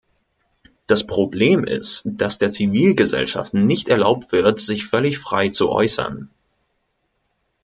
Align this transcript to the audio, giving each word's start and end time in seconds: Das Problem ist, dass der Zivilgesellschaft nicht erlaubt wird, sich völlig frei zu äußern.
Das 0.87 1.05
Problem 1.05 1.63
ist, 1.63 2.01
dass 2.07 2.39
der 2.39 2.49
Zivilgesellschaft 2.49 3.53
nicht 3.53 3.87
erlaubt 3.87 4.31
wird, 4.31 4.57
sich 4.57 4.87
völlig 4.87 5.19
frei 5.19 5.49
zu 5.49 5.69
äußern. 5.69 6.31